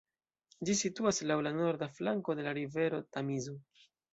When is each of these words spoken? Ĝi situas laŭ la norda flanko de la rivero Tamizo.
Ĝi 0.69 0.75
situas 0.79 1.19
laŭ 1.31 1.37
la 1.49 1.53
norda 1.59 1.91
flanko 1.99 2.39
de 2.41 2.49
la 2.49 2.57
rivero 2.61 3.05
Tamizo. 3.15 3.59